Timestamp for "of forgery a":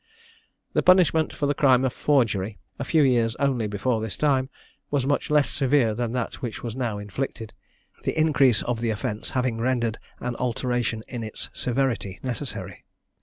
1.85-2.83